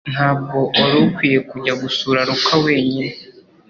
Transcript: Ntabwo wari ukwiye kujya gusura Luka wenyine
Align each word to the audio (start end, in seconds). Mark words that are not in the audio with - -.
Ntabwo 0.13 0.57
wari 0.79 0.97
ukwiye 1.07 1.39
kujya 1.49 1.73
gusura 1.81 2.19
Luka 2.29 2.53
wenyine 2.65 3.13